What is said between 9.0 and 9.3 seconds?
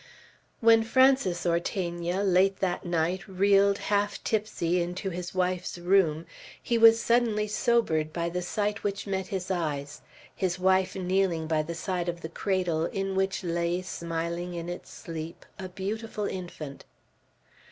met